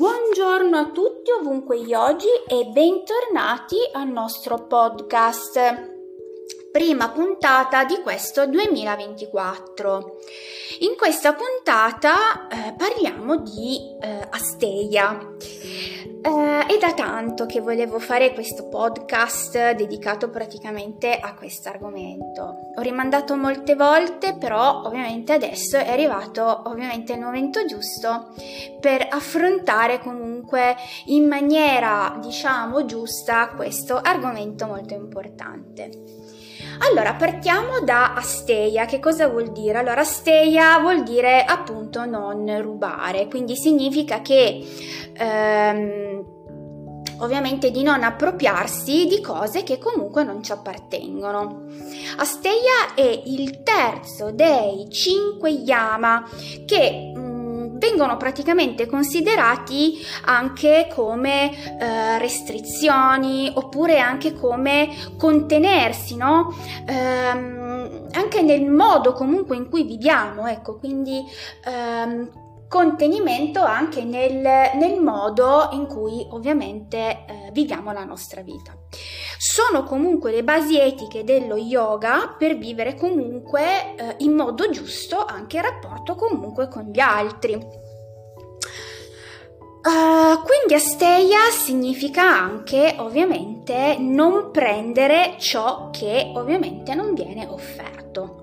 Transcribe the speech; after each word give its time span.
Buongiorno 0.00 0.78
a 0.78 0.90
tutti 0.92 1.30
ovunque 1.30 1.76
oggi 1.94 2.26
e 2.48 2.64
bentornati 2.72 3.76
al 3.92 4.08
nostro 4.08 4.66
podcast. 4.66 5.60
Prima 6.72 7.10
puntata 7.10 7.84
di 7.84 8.00
questo 8.00 8.46
2024. 8.46 10.16
In 10.78 10.96
questa 10.96 11.34
puntata 11.34 12.48
eh, 12.48 12.74
parliamo 12.78 13.42
di 13.42 13.76
eh, 14.00 14.26
Asteia. 14.30 15.29
Uh, 16.22 16.66
è 16.66 16.76
da 16.78 16.92
tanto 16.92 17.46
che 17.46 17.60
volevo 17.60 17.98
fare 17.98 18.34
questo 18.34 18.68
podcast 18.68 19.72
dedicato 19.72 20.28
praticamente 20.28 21.18
a 21.18 21.32
questo 21.34 21.70
argomento. 21.70 22.72
Ho 22.76 22.80
rimandato 22.82 23.36
molte 23.36 23.74
volte, 23.74 24.36
però 24.36 24.82
ovviamente 24.84 25.32
adesso 25.32 25.78
è 25.78 25.88
arrivato 25.88 26.64
ovviamente 26.66 27.14
il 27.14 27.20
momento 27.20 27.64
giusto 27.64 28.34
per 28.80 29.06
affrontare 29.10 29.98
comunque 30.00 30.76
in 31.06 31.26
maniera, 31.26 32.18
diciamo, 32.20 32.84
giusta 32.84 33.54
questo 33.56 33.96
argomento 33.96 34.66
molto 34.66 34.92
importante. 34.92 35.90
Allora, 36.82 37.14
partiamo 37.14 37.80
da 37.80 38.14
asteia. 38.14 38.86
Che 38.86 39.00
cosa 39.00 39.28
vuol 39.28 39.52
dire? 39.52 39.78
Allora, 39.78 40.00
asteia 40.00 40.78
vuol 40.78 41.02
dire 41.02 41.44
appunto 41.44 42.06
non 42.06 42.60
rubare, 42.62 43.28
quindi 43.28 43.54
significa 43.54 44.22
che 44.22 44.66
ehm, 45.12 46.24
ovviamente 47.18 47.70
di 47.70 47.82
non 47.82 48.02
appropriarsi 48.02 49.06
di 49.06 49.20
cose 49.20 49.62
che 49.62 49.78
comunque 49.78 50.24
non 50.24 50.42
ci 50.42 50.52
appartengono. 50.52 51.66
Asteia 52.16 52.94
è 52.94 53.22
il 53.26 53.62
terzo 53.62 54.30
dei 54.32 54.88
cinque 54.90 55.50
yama 55.50 56.26
che 56.64 57.12
vengono 57.80 58.16
praticamente 58.18 58.86
considerati 58.86 59.98
anche 60.26 60.88
come 60.94 61.50
eh, 61.80 62.18
restrizioni 62.18 63.50
oppure 63.52 63.98
anche 63.98 64.34
come 64.34 64.90
contenersi, 65.16 66.14
no? 66.14 66.54
Ehm, 66.86 68.08
anche 68.12 68.42
nel 68.42 68.70
modo 68.70 69.12
comunque 69.14 69.56
in 69.56 69.68
cui 69.68 69.84
viviamo, 69.84 70.46
ecco, 70.46 70.78
quindi 70.78 71.24
ehm, 71.64 72.48
contenimento 72.68 73.62
anche 73.62 74.04
nel, 74.04 74.42
nel, 74.76 75.00
modo 75.00 75.70
in 75.72 75.86
cui 75.86 76.24
ovviamente 76.30 77.24
eh, 77.26 77.50
viviamo 77.52 77.92
la 77.92 78.04
nostra 78.04 78.42
vita. 78.42 78.72
Sono 79.42 79.84
comunque 79.84 80.32
le 80.32 80.44
basi 80.44 80.78
etiche 80.78 81.24
dello 81.24 81.56
yoga 81.56 82.34
per 82.36 82.58
vivere 82.58 82.94
comunque 82.94 83.94
eh, 83.96 84.16
in 84.18 84.32
modo 84.32 84.68
giusto 84.68 85.24
anche 85.24 85.56
il 85.56 85.62
rapporto 85.62 86.14
comunque 86.14 86.68
con 86.68 86.90
gli 86.92 87.00
altri. 87.00 87.54
Uh, 87.54 87.62
quindi 90.42 90.74
asteia 90.74 91.48
significa 91.50 92.22
anche 92.22 92.96
ovviamente 92.98 93.96
non 93.98 94.50
prendere 94.50 95.36
ciò 95.38 95.88
che 95.88 96.32
ovviamente 96.34 96.94
non 96.94 97.14
viene 97.14 97.46
offerto 97.46 98.40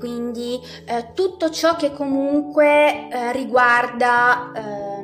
quindi 0.00 0.58
eh, 0.86 1.12
tutto 1.12 1.50
ciò 1.50 1.76
che 1.76 1.92
comunque 1.92 3.10
eh, 3.10 3.32
riguarda 3.32 4.50
eh, 4.52 4.99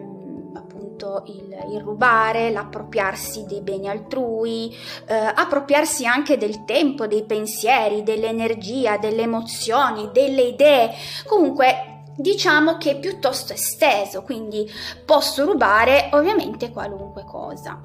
il, 1.26 1.56
il, 1.72 1.80
rubare, 1.80 2.50
l'appropriarsi 2.50 3.44
dei 3.46 3.60
beni 3.60 3.88
altrui, 3.88 4.74
eh, 5.06 5.14
appropriarsi 5.14 6.06
anche 6.06 6.36
del 6.36 6.64
tempo, 6.64 7.06
dei 7.06 7.24
pensieri, 7.24 8.02
dell'energia, 8.02 8.98
delle 8.98 9.22
emozioni, 9.22 10.10
delle 10.12 10.42
idee, 10.42 10.90
comunque 11.26 12.02
diciamo 12.16 12.76
che 12.78 12.92
è 12.92 12.98
piuttosto 12.98 13.52
esteso, 13.52 14.22
quindi 14.22 14.70
posso 15.04 15.44
rubare 15.44 16.08
ovviamente 16.12 16.70
qualunque 16.70 17.24
cosa. 17.24 17.80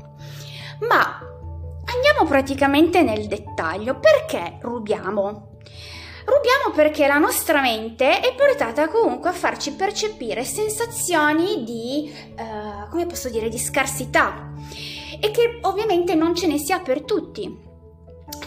Ma 0.88 1.20
andiamo 1.86 2.28
praticamente 2.28 3.02
nel 3.02 3.28
dettaglio, 3.28 4.00
perché 4.00 4.58
rubiamo? 4.62 5.50
Rubiamo 6.26 6.76
perché 6.76 7.08
la 7.08 7.18
nostra 7.18 7.62
mente 7.62 8.20
è 8.20 8.36
portata 8.36 8.88
comunque 8.88 9.30
a 9.30 9.34
farci 9.34 9.74
percepire 9.74 10.44
sensazioni 10.44 11.64
di, 11.64 12.14
uh, 12.38 12.90
come 12.90 13.06
posso 13.06 13.30
dire, 13.30 13.50
di 13.50 13.58
scarsità 13.58 14.54
e 15.20 15.32
che 15.32 15.60
ovviamente 15.62 16.16
non 16.16 16.36
ce 16.36 16.48
ne 16.48 16.58
sia 16.58 16.80
per 16.80 17.04
tutti. 17.04 17.70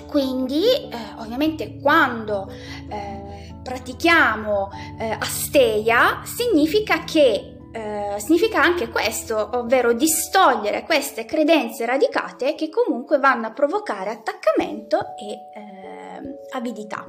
Quindi, 0.07 0.62
eh, 0.65 0.91
ovviamente, 1.19 1.79
quando 1.81 2.49
eh, 2.89 3.53
pratichiamo 3.62 4.71
eh, 4.99 5.17
asteia, 5.19 6.23
significa 6.25 7.05
che 7.05 7.51
Uh, 7.75 8.21
significa 8.21 8.62
anche 8.62 8.89
questo, 8.89 9.51
ovvero 9.55 9.95
distogliere 9.95 10.85
queste 10.85 11.25
credenze 11.25 11.85
radicate 11.85 12.55
che 12.55 12.69
comunque 12.69 13.19
vanno 13.19 13.49
a 13.49 13.53
provocare 13.53 14.11
attaccamento 14.11 14.99
e 15.17 16.21
uh, 16.23 16.56
avidità. 16.56 17.05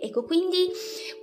Ecco, 0.00 0.24
quindi 0.24 0.68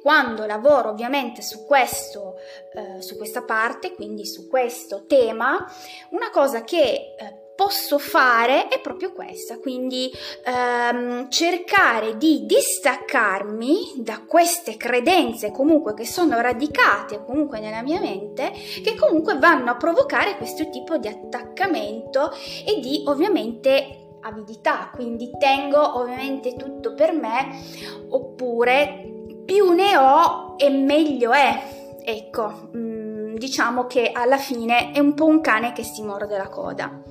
quando 0.02 0.46
lavoro 0.46 0.90
ovviamente 0.90 1.42
su 1.42 1.66
questo, 1.66 2.36
eh, 2.74 3.02
su 3.02 3.18
questa 3.18 3.44
parte, 3.44 3.94
quindi 3.94 4.26
su 4.26 4.48
questo 4.48 5.06
tema, 5.06 5.70
una 6.12 6.30
cosa 6.30 6.64
che 6.64 7.16
eh, 7.18 7.48
posso 7.60 8.00
fare 8.00 8.70
è 8.70 8.80
proprio 8.80 9.12
questa, 9.12 9.60
quindi 9.60 10.10
ehm, 10.46 11.30
cercare 11.30 12.16
di 12.16 12.46
distaccarmi 12.46 13.96
da 13.98 14.24
queste 14.26 14.78
credenze 14.78 15.52
comunque 15.52 15.94
che 15.94 16.06
sono 16.06 16.40
radicate 16.40 17.22
comunque 17.26 17.60
nella 17.60 17.82
mia 17.82 18.00
mente, 18.00 18.54
che 18.82 18.96
comunque 18.96 19.38
vanno 19.38 19.72
a 19.72 19.76
provocare 19.76 20.38
questo 20.38 20.70
tipo 20.70 20.96
di 20.96 21.10
attaccamento 21.10 22.32
e 22.66 22.80
di 22.80 23.04
ovviamente 23.08 24.09
avidità, 24.22 24.90
quindi 24.94 25.31
tengo 25.38 26.00
ovviamente 26.00 26.56
tutto 26.56 26.94
per 26.94 27.13
me, 27.13 27.62
oppure 28.09 29.25
più 29.46 29.72
ne 29.72 29.97
ho 29.97 30.56
e 30.57 30.69
meglio 30.69 31.31
è. 31.31 31.97
Ecco, 32.03 32.69
mm, 32.75 33.35
diciamo 33.35 33.85
che 33.85 34.12
alla 34.13 34.38
fine 34.38 34.91
è 34.91 35.00
un 35.00 35.13
po' 35.13 35.25
un 35.25 35.41
cane 35.41 35.74
che 35.74 35.84
si 35.84 36.02
morde 36.02 36.38
la 36.38 36.50
coda. 36.50 37.02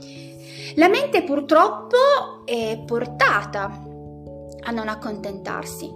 La 0.77 0.89
mente 0.89 1.23
purtroppo 1.25 1.97
è 2.45 2.83
portata 2.87 3.85
a 4.61 4.71
non 4.71 4.89
accontentarsi 4.89 5.93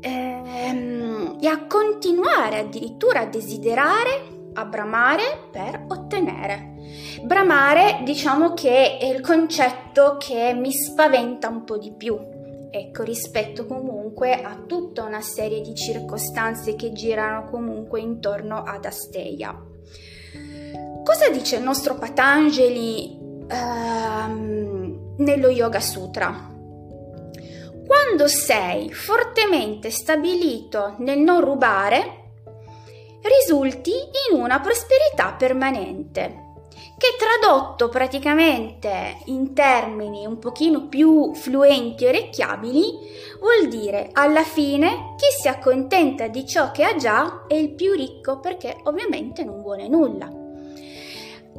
ehm, 0.00 1.38
e 1.40 1.46
a 1.46 1.66
continuare 1.66 2.60
addirittura 2.60 3.20
a 3.20 3.26
desiderare 3.26 4.32
a 4.54 4.64
bramare 4.64 5.48
per 5.50 5.84
ottenere. 5.88 6.73
Bramare 7.22 8.00
diciamo 8.04 8.54
che 8.54 8.98
è 8.98 9.06
il 9.06 9.20
concetto 9.20 10.16
che 10.18 10.52
mi 10.54 10.72
spaventa 10.72 11.48
un 11.48 11.64
po' 11.64 11.78
di 11.78 11.92
più, 11.92 12.18
ecco, 12.70 13.02
rispetto 13.02 13.66
comunque 13.66 14.42
a 14.42 14.56
tutta 14.66 15.04
una 15.04 15.20
serie 15.20 15.60
di 15.60 15.74
circostanze 15.74 16.74
che 16.76 16.92
girano 16.92 17.48
comunque 17.48 18.00
intorno 18.00 18.62
ad 18.62 18.84
Asteia. 18.84 19.58
Cosa 21.02 21.28
dice 21.30 21.56
il 21.56 21.62
nostro 21.62 21.96
Patanjali 21.96 23.18
ehm, 23.48 25.14
nello 25.18 25.48
Yoga 25.48 25.80
Sutra? 25.80 26.52
Quando 27.86 28.26
sei 28.28 28.92
fortemente 28.92 29.90
stabilito 29.90 30.94
nel 30.98 31.18
non 31.18 31.40
rubare, 31.42 32.22
risulti 33.22 33.92
in 34.30 34.40
una 34.40 34.60
prosperità 34.60 35.34
permanente 35.34 36.44
che 36.96 37.16
tradotto 37.18 37.88
praticamente 37.88 39.18
in 39.26 39.52
termini 39.52 40.26
un 40.26 40.38
pochino 40.38 40.86
più 40.86 41.34
fluenti 41.34 42.04
e 42.04 42.08
orecchiabili 42.08 42.82
vuol 43.40 43.68
dire 43.68 44.10
alla 44.12 44.44
fine 44.44 45.14
chi 45.16 45.26
si 45.40 45.48
accontenta 45.48 46.28
di 46.28 46.46
ciò 46.46 46.70
che 46.70 46.84
ha 46.84 46.94
già 46.94 47.44
è 47.48 47.54
il 47.54 47.74
più 47.74 47.92
ricco 47.92 48.38
perché 48.38 48.76
ovviamente 48.84 49.44
non 49.44 49.60
vuole 49.60 49.88
nulla. 49.88 50.30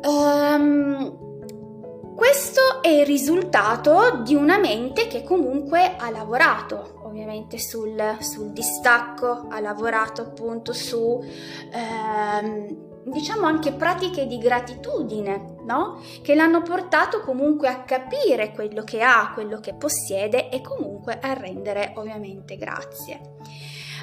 Um, 0.04 1.26
questo 2.16 2.82
è 2.82 2.88
il 2.88 3.06
risultato 3.06 4.22
di 4.24 4.36
una 4.36 4.58
mente 4.58 5.08
che 5.08 5.24
comunque 5.24 5.98
ha 5.98 6.10
lavorato 6.10 7.02
ovviamente 7.04 7.60
sul, 7.60 8.18
sul 8.20 8.52
distacco, 8.52 9.48
ha 9.50 9.60
lavorato 9.60 10.22
appunto 10.22 10.72
su 10.72 11.22
ehm, 11.72 12.95
diciamo 13.06 13.46
anche 13.46 13.72
pratiche 13.72 14.26
di 14.26 14.38
gratitudine, 14.40 15.58
no? 15.66 16.02
Che 16.22 16.34
l'hanno 16.34 16.62
portato 16.62 17.22
comunque 17.22 17.68
a 17.68 17.84
capire 17.84 18.52
quello 18.52 18.84
che 18.84 19.02
ha, 19.02 19.32
quello 19.34 19.60
che 19.60 19.76
possiede 19.76 20.50
e 20.50 20.62
comunque 20.62 21.20
a 21.20 21.34
rendere 21.34 21.94
ovviamente 21.96 22.56
grazie. 22.58 23.34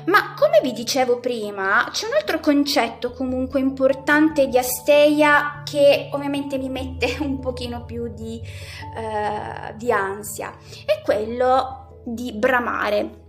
Ma 0.06 0.34
come 0.34 0.60
vi 0.62 0.72
dicevo 0.72 1.20
prima, 1.20 1.88
c'è 1.92 2.06
un 2.06 2.14
altro 2.14 2.40
concetto 2.40 3.12
comunque 3.12 3.60
importante 3.60 4.48
di 4.48 4.58
Asteia 4.58 5.62
che 5.64 6.08
ovviamente 6.12 6.58
mi 6.58 6.68
mette 6.68 7.18
un 7.22 7.38
pochino 7.40 7.84
più 7.84 8.08
di, 8.08 8.40
uh, 8.40 9.76
di 9.76 9.92
ansia, 9.92 10.52
è 10.84 11.02
quello 11.04 12.00
di 12.04 12.32
bramare. 12.32 13.20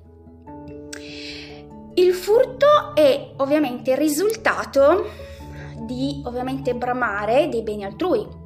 Il 1.96 2.14
furto 2.14 2.96
è 2.96 3.34
ovviamente 3.38 3.92
il 3.92 3.98
risultato 3.98 5.32
di 5.80 6.22
ovviamente 6.26 6.74
bramare 6.76 7.50
dei 7.50 7.62
beni 7.62 7.86
altrui. 7.86 8.42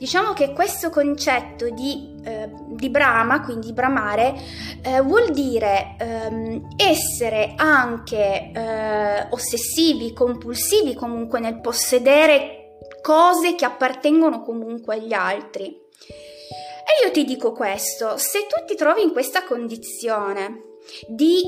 Diciamo 0.00 0.32
che 0.32 0.54
questo 0.54 0.88
concetto 0.88 1.68
di, 1.68 2.14
eh, 2.24 2.50
di 2.68 2.88
brama, 2.88 3.42
quindi 3.42 3.74
bramare, 3.74 4.34
eh, 4.82 5.02
vuol 5.02 5.30
dire 5.30 5.94
ehm, 5.98 6.68
essere 6.78 7.52
anche 7.54 8.50
eh, 8.50 9.26
ossessivi, 9.28 10.14
compulsivi 10.14 10.94
comunque 10.94 11.38
nel 11.38 11.60
possedere 11.60 12.78
cose 13.02 13.54
che 13.54 13.66
appartengono 13.66 14.40
comunque 14.42 14.94
agli 14.94 15.12
altri. 15.12 15.66
E 15.66 17.04
io 17.04 17.12
ti 17.12 17.24
dico 17.24 17.52
questo, 17.52 18.16
se 18.16 18.46
tu 18.46 18.64
ti 18.64 18.76
trovi 18.76 19.02
in 19.02 19.12
questa 19.12 19.44
condizione 19.44 20.62
di... 21.08 21.42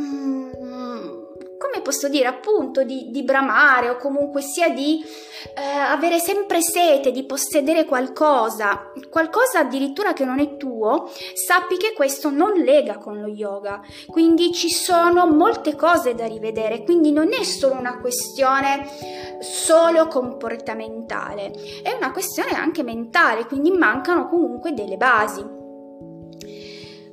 Mm, 0.00 1.24
come 1.76 1.82
posso 1.82 2.08
dire, 2.08 2.26
appunto, 2.26 2.82
di, 2.84 3.10
di 3.10 3.22
bramare 3.22 3.90
o 3.90 3.96
comunque 3.96 4.40
sia 4.40 4.70
di 4.70 5.04
eh, 5.54 5.62
avere 5.62 6.18
sempre 6.18 6.60
sete, 6.62 7.10
di 7.10 7.24
possedere 7.24 7.84
qualcosa, 7.84 8.92
qualcosa 9.10 9.60
addirittura 9.60 10.12
che 10.12 10.24
non 10.24 10.38
è 10.38 10.56
tuo, 10.56 11.10
sappi 11.34 11.76
che 11.76 11.92
questo 11.94 12.30
non 12.30 12.52
lega 12.54 12.98
con 12.98 13.20
lo 13.20 13.28
yoga. 13.28 13.80
Quindi 14.06 14.52
ci 14.52 14.70
sono 14.70 15.26
molte 15.26 15.76
cose 15.76 16.14
da 16.14 16.26
rivedere, 16.26 16.82
quindi 16.82 17.12
non 17.12 17.32
è 17.32 17.42
solo 17.42 17.74
una 17.74 17.98
questione 17.98 18.88
solo 19.40 20.08
comportamentale, 20.08 21.52
è 21.82 21.92
una 21.92 22.10
questione 22.10 22.52
anche 22.52 22.82
mentale, 22.82 23.46
quindi 23.46 23.70
mancano 23.70 24.28
comunque 24.28 24.72
delle 24.72 24.96
basi. 24.96 25.55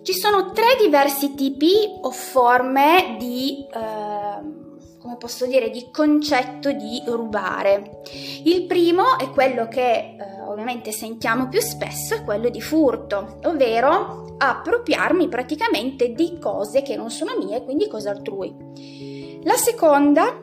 Ci 0.03 0.13
sono 0.13 0.51
tre 0.51 0.75
diversi 0.81 1.33
tipi 1.33 1.71
o 2.01 2.11
forme 2.11 3.15
di, 3.17 3.65
eh, 3.73 4.97
come 4.99 5.15
posso 5.17 5.45
dire, 5.45 5.69
di 5.69 5.89
concetto 5.91 6.73
di 6.73 7.01
rubare. 7.05 8.01
Il 8.43 8.65
primo 8.65 9.17
è 9.17 9.29
quello 9.29 9.69
che 9.69 9.91
eh, 9.91 10.41
ovviamente 10.45 10.91
sentiamo 10.91 11.47
più 11.47 11.61
spesso, 11.61 12.15
è 12.15 12.23
quello 12.25 12.49
di 12.49 12.59
furto, 12.59 13.39
ovvero 13.45 14.35
appropriarmi 14.37 15.29
praticamente 15.29 16.11
di 16.11 16.37
cose 16.37 16.81
che 16.81 16.97
non 16.97 17.09
sono 17.09 17.37
mie, 17.37 17.63
quindi 17.63 17.87
cose 17.87 18.09
altrui. 18.09 18.53
La 19.43 19.55
seconda 19.55 20.37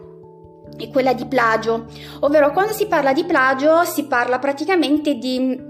è 0.74 0.88
quella 0.88 1.12
di 1.12 1.26
plagio, 1.26 1.84
ovvero 2.20 2.50
quando 2.52 2.72
si 2.72 2.86
parla 2.86 3.12
di 3.12 3.24
plagio 3.24 3.84
si 3.84 4.06
parla 4.06 4.38
praticamente 4.38 5.16
di 5.16 5.68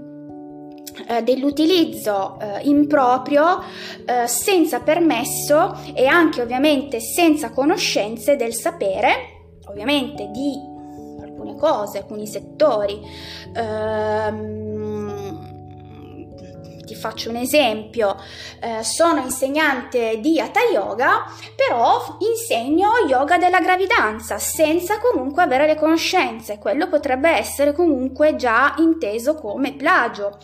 eh, 1.07 1.23
dell'utilizzo 1.23 2.37
eh, 2.39 2.61
improprio 2.63 3.61
eh, 4.05 4.27
senza 4.27 4.79
permesso 4.81 5.77
e 5.93 6.05
anche 6.05 6.41
ovviamente 6.41 6.99
senza 6.99 7.51
conoscenze 7.51 8.35
del 8.35 8.53
sapere, 8.53 9.59
ovviamente 9.67 10.29
di 10.31 10.53
alcune 11.21 11.55
cose, 11.55 11.99
alcuni 11.99 12.27
settori. 12.27 12.99
Ehm, 13.53 14.60
ti 16.91 16.95
faccio 16.95 17.29
un 17.29 17.37
esempio, 17.37 18.17
eh, 18.59 18.83
sono 18.83 19.21
insegnante 19.21 20.19
di 20.19 20.41
Hatha 20.41 20.59
Yoga, 20.73 21.23
però 21.55 22.17
insegno 22.19 22.89
yoga 23.07 23.37
della 23.37 23.61
gravidanza 23.61 24.37
senza 24.39 24.99
comunque 24.99 25.41
avere 25.41 25.67
le 25.67 25.75
conoscenze, 25.75 26.57
quello 26.57 26.89
potrebbe 26.89 27.29
essere 27.29 27.71
comunque 27.71 28.35
già 28.35 28.73
inteso 28.79 29.35
come 29.35 29.73
plagio 29.73 30.37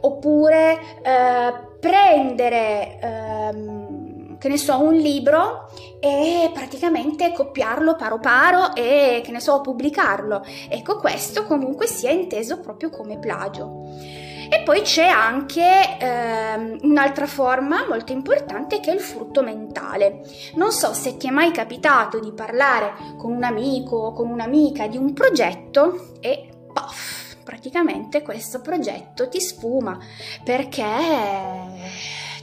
oppure 0.00 0.78
eh, 1.02 1.52
prendere, 1.78 2.98
ehm, 3.00 4.38
che 4.38 4.48
ne 4.48 4.56
so, 4.56 4.80
un 4.80 4.94
libro 4.94 5.70
e 6.00 6.50
praticamente 6.52 7.32
copiarlo 7.32 7.94
paro 7.94 8.18
paro 8.18 8.74
e, 8.74 9.20
che 9.24 9.30
ne 9.30 9.40
so, 9.40 9.60
pubblicarlo. 9.60 10.44
Ecco, 10.68 10.96
questo 10.96 11.44
comunque 11.44 11.86
sia 11.86 12.10
inteso 12.10 12.58
proprio 12.58 12.90
come 12.90 13.18
plagio. 13.18 14.26
E 14.50 14.62
poi 14.64 14.82
c'è 14.82 15.06
anche 15.06 15.98
ehm, 15.98 16.78
un'altra 16.82 17.26
forma 17.26 17.86
molto 17.86 18.12
importante 18.12 18.80
che 18.80 18.90
è 18.90 18.94
il 18.94 19.00
frutto 19.00 19.42
mentale. 19.42 20.22
Non 20.54 20.72
so 20.72 20.94
se 20.94 21.16
ti 21.16 21.26
è 21.26 21.30
mai 21.30 21.50
capitato 21.50 22.18
di 22.18 22.32
parlare 22.32 22.92
con 23.16 23.32
un 23.32 23.44
amico 23.44 23.96
o 23.96 24.12
con 24.12 24.30
un'amica 24.30 24.86
di 24.86 24.96
un 24.96 25.12
progetto 25.12 26.14
e 26.20 26.48
puff, 26.72 27.36
praticamente 27.44 28.22
questo 28.22 28.60
progetto 28.60 29.28
ti 29.28 29.40
sfuma 29.40 29.98
perché 30.42 30.84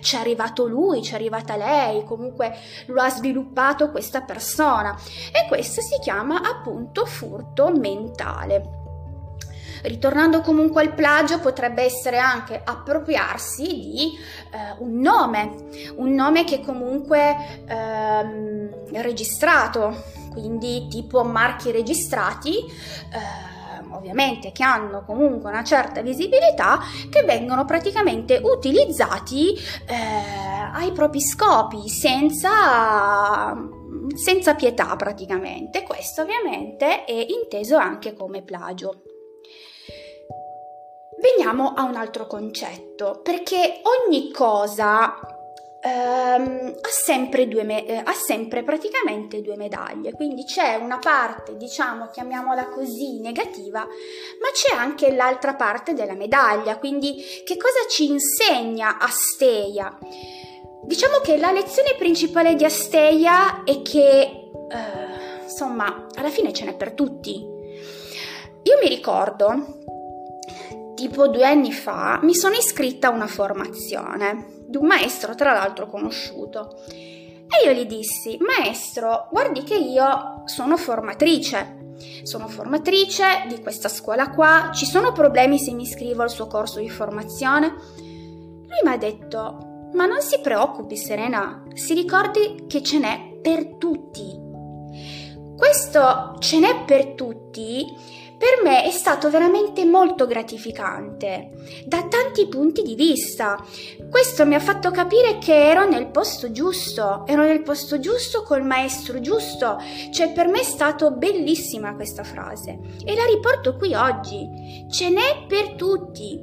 ci 0.02 0.16
è 0.16 0.20
arrivato 0.20 0.68
lui, 0.68 1.02
ci 1.02 1.14
è 1.14 1.16
arrivata 1.16 1.56
lei, 1.56 2.04
comunque 2.04 2.56
lo 2.88 3.02
ha 3.02 3.10
sviluppato 3.10 3.90
questa 3.90 4.22
persona 4.22 4.96
e 5.32 5.48
questo 5.48 5.82
si 5.82 5.98
chiama 6.00 6.42
appunto 6.42 7.06
furto 7.06 7.72
mentale. 7.72 8.75
Ritornando 9.86 10.42
comunque 10.42 10.82
al 10.82 10.94
plagio 10.94 11.40
potrebbe 11.40 11.84
essere 11.84 12.18
anche 12.18 12.60
appropriarsi 12.64 13.64
di 13.64 14.18
eh, 14.52 14.76
un 14.80 15.00
nome, 15.00 15.68
un 15.98 16.12
nome 16.14 16.44
che 16.44 16.60
comunque 16.62 17.64
ehm, 17.68 18.92
è 18.92 19.02
registrato, 19.02 20.04
quindi 20.32 20.88
tipo 20.90 21.24
marchi 21.24 21.72
registrati. 21.72 22.58
Eh, 22.58 23.54
ovviamente 23.92 24.52
che 24.52 24.64
hanno 24.64 25.04
comunque 25.06 25.50
una 25.50 25.64
certa 25.64 26.02
visibilità, 26.02 26.80
che 27.10 27.24
vengono 27.24 27.64
praticamente 27.64 28.42
utilizzati 28.44 29.54
eh, 29.54 29.96
ai 30.74 30.92
propri 30.92 31.22
scopi 31.22 31.88
senza, 31.88 33.56
senza 34.16 34.56
pietà 34.56 34.96
praticamente. 34.96 35.84
Questo 35.84 36.24
ovviamente 36.24 37.06
è 37.06 37.26
inteso 37.30 37.78
anche 37.78 38.14
come 38.14 38.42
plagio. 38.42 39.02
Veniamo 41.26 41.74
a 41.76 41.86
un 41.86 41.96
altro 41.96 42.28
concetto, 42.28 43.20
perché 43.24 43.82
ogni 43.82 44.32
cosa 44.32 45.18
ehm, 45.82 46.76
ha, 46.80 46.88
sempre 46.88 47.48
due 47.48 47.64
me- 47.64 47.84
eh, 47.84 47.96
ha 47.96 48.14
sempre 48.14 48.64
praticamente 48.64 49.42
due 49.42 49.56
medaglie, 49.56 50.12
quindi 50.12 50.44
c'è 50.44 50.76
una 50.76 51.00
parte, 51.00 51.58
diciamo, 51.58 52.10
chiamiamola 52.12 52.68
così, 52.68 53.20
negativa, 53.22 53.80
ma 53.80 54.52
c'è 54.54 54.76
anche 54.76 55.16
l'altra 55.16 55.56
parte 55.56 55.94
della 55.94 56.14
medaglia, 56.14 56.78
quindi 56.78 57.16
che 57.44 57.58
cosa 57.58 57.88
ci 57.90 58.06
insegna 58.12 59.00
Asteia? 59.00 59.98
Diciamo 60.84 61.22
che 61.24 61.38
la 61.38 61.52
lezione 61.52 61.96
principale 61.98 62.54
di 62.54 62.66
Asteia 62.66 63.64
è 63.64 63.82
che, 63.82 64.22
eh, 64.22 65.42
insomma, 65.42 66.06
alla 66.14 66.30
fine 66.30 66.54
ce 66.54 66.66
n'è 66.66 66.76
per 66.76 66.92
tutti. 66.92 67.54
Io 68.64 68.78
mi 68.80 68.90
ricordo, 68.90 69.84
tipo 70.96 71.28
due 71.28 71.46
anni 71.46 71.72
fa, 71.72 72.20
mi 72.24 72.34
sono 72.34 72.56
iscritta 72.56 73.10
a 73.10 73.12
una 73.12 73.28
formazione 73.28 74.64
di 74.68 74.78
un 74.78 74.88
maestro 74.88 75.36
tra 75.36 75.54
l'altro 75.54 75.88
conosciuto. 75.88 76.80
E 76.88 77.66
io 77.66 77.72
gli 77.74 77.86
dissi, 77.86 78.38
maestro, 78.40 79.28
guardi 79.32 79.64
che 79.64 79.76
io 79.76 80.42
sono 80.46 80.78
formatrice. 80.78 81.84
Sono 82.24 82.48
formatrice 82.48 83.46
di 83.48 83.62
questa 83.62 83.88
scuola 83.88 84.32
qua, 84.32 84.72
ci 84.74 84.86
sono 84.86 85.12
problemi 85.12 85.60
se 85.60 85.72
mi 85.72 85.84
iscrivo 85.84 86.24
al 86.24 86.30
suo 86.30 86.48
corso 86.48 86.80
di 86.80 86.90
formazione? 86.90 87.68
Lui 87.98 88.80
mi 88.84 88.92
ha 88.92 88.98
detto, 88.98 89.90
ma 89.94 90.06
non 90.06 90.22
si 90.22 90.40
preoccupi 90.42 90.98
Serena, 90.98 91.64
si 91.74 91.94
ricordi 91.94 92.66
che 92.68 92.82
ce 92.84 93.00
n'è 93.00 93.38
per 93.42 93.76
tutti. 93.78 94.44
Questo 95.56 96.36
ce 96.40 96.60
n'è 96.60 96.84
per 96.86 97.14
tutti 97.14 97.86
per 98.46 98.62
me 98.64 98.84
è 98.84 98.92
stato 98.92 99.32
veramente 99.32 99.86
molto 99.86 100.28
gratificante 100.28 101.50
da 101.84 102.04
tanti 102.04 102.48
punti 102.48 102.84
di 102.84 102.94
vista. 102.94 103.58
Questo 104.08 104.46
mi 104.46 104.54
ha 104.54 104.60
fatto 104.60 104.92
capire 104.92 105.40
che 105.40 105.68
ero 105.68 105.90
nel 105.90 106.12
posto 106.12 106.52
giusto, 106.52 107.26
ero 107.26 107.42
nel 107.42 107.64
posto 107.64 108.00
giusto 108.00 108.44
col 108.44 108.62
maestro 108.62 109.20
giusto, 109.20 109.80
cioè 110.12 110.32
per 110.32 110.48
me 110.48 110.60
è 110.60 110.64
stato 110.64 111.10
bellissima 111.14 111.96
questa 111.96 112.24
frase 112.24 112.78
e 113.04 113.16
la 113.16 113.26
riporto 113.26 113.78
qui 113.78 113.96
oggi. 113.96 114.48
Ce 114.92 115.10
n'è 115.10 115.46
per 115.48 115.74
tutti. 115.74 116.40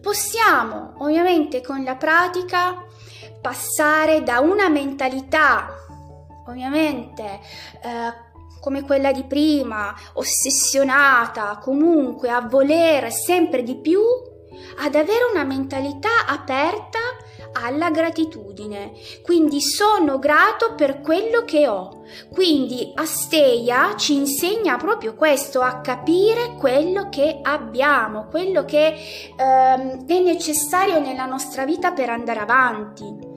Possiamo 0.00 0.94
ovviamente 0.98 1.60
con 1.60 1.82
la 1.82 1.96
pratica 1.96 2.86
passare 3.40 4.22
da 4.22 4.38
una 4.38 4.68
mentalità 4.68 5.74
ovviamente 6.46 7.40
eh, 7.82 8.30
come 8.62 8.82
quella 8.82 9.10
di 9.10 9.24
prima, 9.24 9.92
ossessionata 10.12 11.58
comunque 11.60 12.30
a 12.30 12.42
volere 12.42 13.10
sempre 13.10 13.64
di 13.64 13.74
più, 13.74 14.00
ad 14.78 14.94
avere 14.94 15.24
una 15.32 15.42
mentalità 15.42 16.26
aperta 16.28 17.00
alla 17.54 17.90
gratitudine. 17.90 18.92
Quindi 19.24 19.60
sono 19.60 20.20
grato 20.20 20.74
per 20.76 21.00
quello 21.00 21.42
che 21.44 21.66
ho. 21.66 22.04
Quindi 22.32 22.92
Asteia 22.94 23.96
ci 23.96 24.14
insegna 24.14 24.76
proprio 24.76 25.16
questo, 25.16 25.60
a 25.60 25.80
capire 25.80 26.54
quello 26.56 27.08
che 27.08 27.40
abbiamo, 27.42 28.28
quello 28.28 28.64
che 28.64 28.94
ehm, 29.36 30.06
è 30.06 30.18
necessario 30.20 31.00
nella 31.00 31.26
nostra 31.26 31.64
vita 31.64 31.90
per 31.90 32.10
andare 32.10 32.38
avanti. 32.38 33.30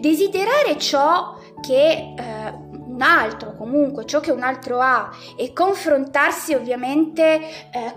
Desiderare 0.00 0.78
ciò 0.78 1.36
che 1.60 2.14
eh, 2.16 2.61
un 2.92 3.02
altro, 3.02 3.54
comunque 3.56 4.04
ciò 4.04 4.20
che 4.20 4.30
un 4.30 4.42
altro 4.42 4.80
ha 4.80 5.10
e 5.36 5.52
confrontarsi 5.52 6.54
ovviamente 6.54 7.40
eh, 7.72 7.94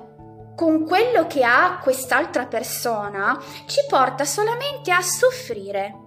con 0.56 0.86
quello 0.86 1.28
che 1.28 1.44
ha 1.44 1.80
quest'altra 1.84 2.46
persona 2.46 3.38
ci 3.66 3.82
porta 3.90 4.24
solamente 4.24 4.92
a 4.92 5.02
soffrire. 5.02 6.00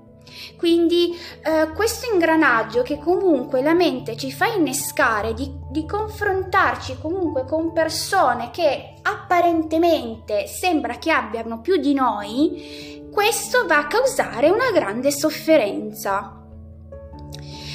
Quindi 0.56 1.16
eh, 1.42 1.72
questo 1.74 2.12
ingranaggio 2.12 2.82
che 2.82 2.98
comunque 2.98 3.62
la 3.62 3.74
mente 3.74 4.16
ci 4.16 4.32
fa 4.32 4.46
innescare 4.46 5.32
di, 5.34 5.50
di 5.70 5.86
confrontarci 5.86 6.98
comunque 7.00 7.44
con 7.44 7.72
persone 7.72 8.50
che 8.50 8.94
apparentemente 9.02 10.46
sembra 10.46 10.98
che 10.98 11.10
abbiano 11.10 11.60
più 11.60 11.76
di 11.76 11.94
noi, 11.94 13.08
questo 13.12 13.66
va 13.66 13.78
a 13.78 13.86
causare 13.86 14.50
una 14.50 14.70
grande 14.70 15.10
sofferenza. 15.10 16.37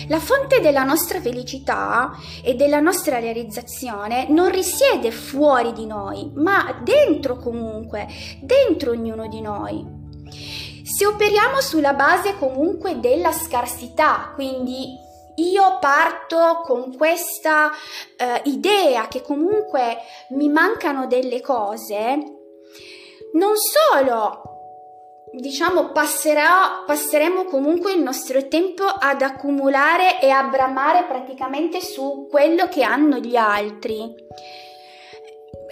La 0.08 0.20
fonte 0.20 0.60
della 0.60 0.84
nostra 0.84 1.22
felicità 1.22 2.12
e 2.44 2.56
della 2.56 2.80
nostra 2.80 3.20
realizzazione 3.20 4.28
non 4.30 4.50
risiede 4.50 5.12
fuori 5.12 5.72
di 5.74 5.86
noi, 5.86 6.32
ma 6.36 6.80
dentro 6.84 7.38
comunque, 7.38 8.08
dentro 8.42 8.92
ognuno 8.92 9.28
di 9.28 9.42
noi. 9.42 10.02
Se 10.84 11.06
operiamo 11.06 11.62
sulla 11.62 11.94
base 11.94 12.38
comunque 12.38 13.00
della 13.00 13.32
scarsità, 13.32 14.32
quindi 14.36 15.02
io 15.36 15.78
parto 15.80 16.62
con 16.64 16.96
questa 16.96 17.68
uh, 17.68 18.50
idea 18.50 19.08
che 19.08 19.22
comunque 19.22 19.98
mi 20.32 20.50
mancano 20.50 21.08
delle 21.08 21.42
cose, 21.42 22.18
non 23.34 23.54
solo 23.56 24.53
diciamo 25.34 25.92
passerà, 25.92 26.84
passeremo 26.86 27.46
comunque 27.46 27.94
il 27.94 28.02
nostro 28.02 28.48
tempo 28.48 28.84
ad 28.84 29.22
accumulare 29.22 30.22
e 30.22 30.30
a 30.30 30.44
bramare 30.44 31.06
praticamente 31.06 31.82
su 31.82 32.28
quello 32.30 32.68
che 32.68 32.84
hanno 32.84 33.18
gli 33.18 33.36
altri. 33.36 34.14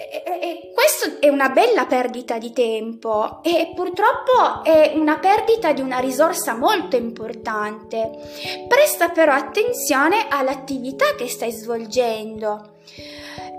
E, 0.10 0.24
e, 0.26 0.72
questo 0.74 1.20
è 1.20 1.30
una 1.30 1.50
bella 1.50 1.86
perdita 1.86 2.40
di 2.40 2.52
tempo 2.52 3.44
e 3.44 3.72
purtroppo 3.76 4.64
è 4.64 4.94
una 4.96 5.20
perdita 5.20 5.74
di 5.74 5.82
una 5.82 6.00
risorsa 6.00 6.56
molto 6.56 6.96
importante. 6.96 8.10
Presta 8.68 9.10
però 9.10 9.34
attenzione 9.34 10.26
all'attività 10.28 11.14
che 11.16 11.28
stai 11.28 11.52
svolgendo. 11.52 12.80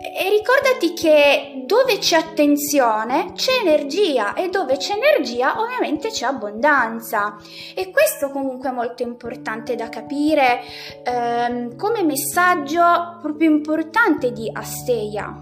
E 0.04 0.28
ricordati 0.30 0.94
che 0.94 1.62
dove 1.64 1.98
c'è 1.98 2.16
attenzione 2.16 3.34
c'è 3.36 3.52
energia 3.62 4.34
e 4.34 4.48
dove 4.48 4.76
c'è 4.76 4.94
energia 4.94 5.60
ovviamente 5.60 6.08
c'è 6.08 6.26
abbondanza. 6.26 7.36
E 7.72 7.92
questo 7.92 8.30
comunque 8.30 8.70
è 8.70 8.72
molto 8.72 9.04
importante 9.04 9.76
da 9.76 9.88
capire 9.88 10.62
ehm, 11.04 11.76
come 11.76 12.02
messaggio 12.02 13.18
proprio 13.22 13.48
importante 13.48 14.32
di 14.32 14.50
Asteia. 14.52 15.40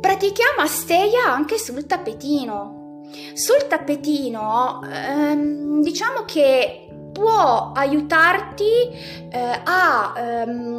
Pratichiamo 0.00 0.60
Asteia 0.60 1.24
anche 1.26 1.58
sul 1.58 1.86
tappetino. 1.86 3.02
Sul 3.34 3.66
tappetino 3.66 4.80
ehm, 4.88 5.82
diciamo 5.82 6.24
che 6.24 6.86
può 7.16 7.72
aiutarti 7.74 8.70
eh, 9.30 9.60
a 9.64 10.12
ehm, 10.16 10.75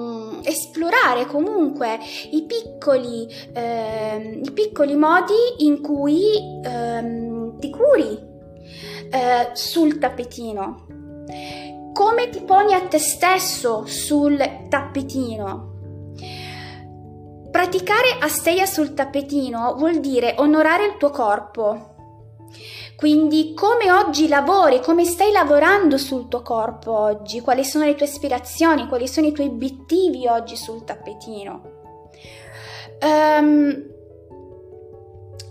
esplorare 0.47 1.25
comunque 1.25 1.99
i 2.31 2.43
piccoli, 2.43 3.27
ehm, 3.53 4.43
i 4.43 4.51
piccoli 4.51 4.95
modi 4.95 5.33
in 5.65 5.81
cui 5.81 6.61
ehm, 6.63 7.59
ti 7.59 7.69
curi 7.69 8.17
eh, 9.11 9.49
sul 9.53 9.97
tappetino. 9.97 10.85
Come 11.93 12.29
ti 12.29 12.41
poni 12.41 12.73
a 12.73 12.81
te 12.81 12.99
stesso 12.99 13.85
sul 13.85 14.37
tappetino? 14.69 15.73
Praticare 17.51 18.17
asteia 18.21 18.65
sul 18.65 18.93
tappetino 18.93 19.73
vuol 19.75 19.99
dire 19.99 20.35
onorare 20.37 20.85
il 20.85 20.97
tuo 20.97 21.09
corpo, 21.09 21.95
quindi 22.95 23.53
come 23.53 23.91
oggi 23.91 24.27
lavori, 24.27 24.81
come 24.81 25.05
stai 25.05 25.31
lavorando 25.31 25.97
sul 25.97 26.27
tuo 26.27 26.41
corpo 26.41 26.97
oggi, 26.97 27.41
quali 27.41 27.63
sono 27.63 27.85
le 27.85 27.95
tue 27.95 28.07
ispirazioni, 28.07 28.87
quali 28.87 29.07
sono 29.07 29.27
i 29.27 29.31
tuoi 29.31 29.47
obiettivi 29.47 30.27
oggi 30.27 30.55
sul 30.55 30.83
tappetino. 30.83 31.75
Um, 32.99 33.95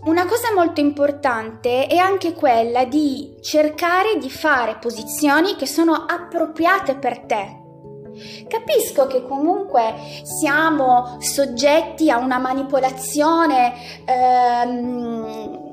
una 0.07 0.27
cosa 0.27 0.53
molto 0.55 0.81
importante 0.81 1.87
è 1.87 1.97
anche 1.97 2.33
quella 2.33 2.85
di 2.85 3.37
cercare 3.41 4.19
di 4.19 4.31
fare 4.31 4.79
posizioni 4.81 5.55
che 5.57 5.67
sono 5.67 5.95
appropriate 5.95 6.97
per 6.97 7.21
te. 7.21 7.65
Capisco 8.49 9.07
che 9.07 9.23
comunque 9.25 9.95
siamo 10.23 11.17
soggetti 11.21 12.11
a 12.11 12.19
una 12.19 12.39
manipolazione 12.39 13.73
ehm, 14.07 15.66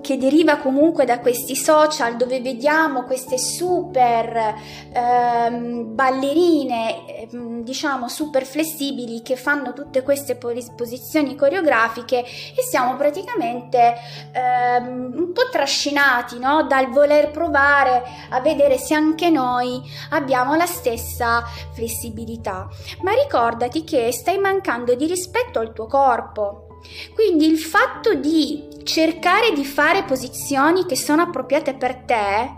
che 0.00 0.18
deriva 0.18 0.56
comunque 0.56 1.04
da 1.04 1.20
questi 1.20 1.54
social 1.54 2.16
dove 2.16 2.40
vediamo 2.40 3.04
queste 3.04 3.38
super 3.38 4.54
ehm, 4.92 5.94
ballerine, 5.94 7.28
ehm, 7.30 7.62
diciamo 7.62 8.08
super 8.08 8.44
flessibili 8.44 9.22
che 9.22 9.36
fanno 9.36 9.72
tutte 9.72 10.02
queste 10.02 10.36
posizioni 10.36 11.36
coreografiche 11.36 12.18
e 12.20 12.62
siamo 12.68 12.96
praticamente 12.96 13.94
ehm, 14.32 15.12
un 15.14 15.32
po' 15.32 15.48
trascinati 15.50 16.38
no? 16.38 16.66
dal 16.66 16.88
voler 16.90 17.30
provare 17.30 18.02
a 18.30 18.40
vedere 18.40 18.78
se 18.78 18.94
anche 18.94 19.30
noi 19.30 19.80
abbiamo 20.10 20.54
la 20.54 20.66
stessa 20.66 21.44
flessibilità. 21.72 22.68
Ma 23.02 23.12
ricordati 23.12 23.84
che 23.84 24.12
stai 24.12 24.38
mancando 24.38 24.94
di 24.94 25.06
rispetto 25.06 25.58
al 25.58 25.72
tuo 25.72 25.86
corpo. 25.86 26.67
Quindi 27.14 27.46
il 27.46 27.58
fatto 27.58 28.14
di 28.14 28.66
cercare 28.84 29.52
di 29.52 29.64
fare 29.64 30.04
posizioni 30.04 30.86
che 30.86 30.96
sono 30.96 31.22
appropriate 31.22 31.74
per 31.74 31.96
te, 31.96 32.50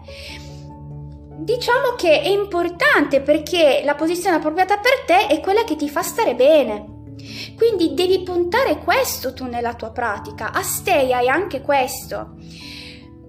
diciamo 1.39 1.95
che 1.97 2.21
è 2.21 2.29
importante 2.29 3.21
perché 3.21 3.83
la 3.85 3.95
posizione 3.95 4.37
appropriata 4.37 4.79
per 4.79 5.05
te 5.07 5.27
è 5.27 5.41
quella 5.41 5.65
che 5.65 5.77
ti 5.77 5.89
fa 5.89 6.03
stare 6.03 6.35
bene. 6.35 6.99
Quindi 7.57 7.95
devi 7.95 8.23
puntare 8.23 8.79
questo 8.79 9.35
tu 9.35 9.47
nella 9.47 9.75
tua 9.75 9.91
pratica. 9.91 10.53
Asteia 10.53 11.21
è 11.21 11.27
anche 11.27 11.61
questo. 11.61 12.37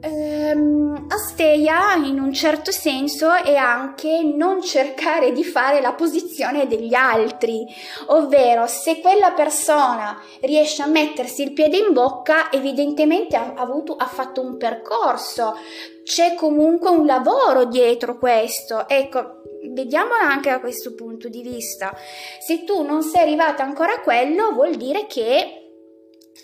Um, 0.04 1.06
asteia 1.10 1.94
in 1.94 2.20
un 2.20 2.34
certo 2.34 2.72
senso 2.72 3.32
è 3.32 3.56
anche 3.56 4.24
non 4.24 4.64
cercare 4.64 5.32
di 5.32 5.44
fare 5.44 5.80
la 5.80 5.94
posizione 5.94 6.66
degli 6.66 6.96
altri, 6.96 7.68
ovvero 8.08 8.66
se 8.66 9.00
quella 9.00 9.32
persona 9.32 10.20
riesce 10.40 10.82
a 10.82 10.88
mettersi 10.88 11.44
il 11.44 11.54
piede 11.54 11.78
in 11.78 11.94
bocca, 11.94 12.52
evidentemente 12.52 13.36
ha, 13.36 13.54
avuto, 13.56 13.96
ha 13.96 14.08
fatto 14.08 14.42
un 14.42 14.58
percorso, 14.58 15.56
c'è 16.04 16.34
comunque 16.34 16.90
un 16.90 17.06
lavoro 17.06 17.66
dietro 17.66 18.18
questo. 18.18 18.88
Ecco, 18.88 19.42
vediamola 19.70 20.24
anche 20.24 20.50
da 20.50 20.60
questo 20.60 20.96
punto 20.96 21.30
di 21.30 21.44
vista. 21.44 21.96
Se 22.40 22.64
tu 22.64 22.82
non 22.82 23.04
sei 23.04 23.22
arrivata 23.22 23.62
ancora 23.62 23.94
a 23.94 24.02
quello, 24.02 24.52
vuol 24.54 24.76
dire 24.76 25.06
che 25.06 25.61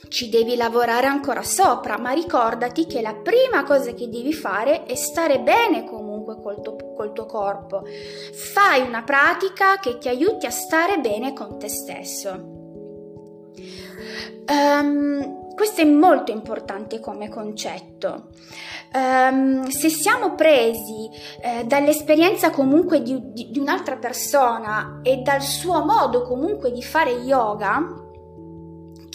ci 0.10 0.30
devi 0.30 0.56
lavorare 0.56 1.08
ancora 1.08 1.44
sopra, 1.44 1.98
ma 1.98 2.12
ricordati 2.12 2.86
che 2.86 3.02
la 3.02 3.16
prima 3.16 3.64
cosa 3.64 3.94
che 3.94 4.10
devi 4.10 4.34
fare 4.34 4.84
è 4.84 4.96
stare 4.96 5.40
bene 5.40 5.86
comunque 5.86 6.40
col 6.42 6.62
tuo, 6.62 6.76
col 6.96 7.14
tuo 7.14 7.26
corpo. 7.26 7.84
Fai 8.34 8.82
una 8.82 9.04
pratica 9.04 9.80
che 9.80 9.98
ti 9.98 10.08
aiuti 10.08 10.46
a 10.46 10.52
stare 10.52 11.00
bene 11.00 11.34
con 11.34 11.58
te 11.60 11.68
stesso. 11.68 12.56
Um, 14.50 15.54
questo 15.56 15.82
è 15.82 15.86
molto 15.86 16.32
importante 16.32 17.00
come 17.00 17.30
concetto. 17.30 18.30
Um, 18.94 19.68
se 19.68 19.90
siamo 19.90 20.36
presi 20.36 21.10
eh, 21.42 21.66
dall'esperienza 21.66 22.52
comunque 22.52 23.02
di, 23.02 23.34
di, 23.34 23.50
di 23.52 23.60
un'altra 23.60 23.98
persona 23.98 25.02
e 25.04 25.18
dal 25.18 25.42
suo 25.42 25.84
modo 25.84 26.22
comunque 26.22 26.72
di 26.72 26.82
fare 26.82 27.12
yoga, 27.12 28.07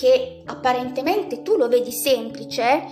che 0.03 0.43
apparentemente 0.47 1.43
tu 1.43 1.57
lo 1.57 1.69
vedi 1.69 1.93
semplice, 1.93 2.83